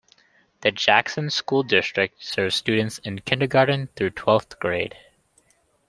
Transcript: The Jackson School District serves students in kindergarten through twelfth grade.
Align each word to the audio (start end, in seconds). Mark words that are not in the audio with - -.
The 0.61 0.71
Jackson 0.71 1.29
School 1.29 1.61
District 1.61 2.23
serves 2.23 2.55
students 2.55 2.97
in 2.97 3.19
kindergarten 3.19 3.89
through 3.95 4.09
twelfth 4.09 4.57
grade. 4.59 4.97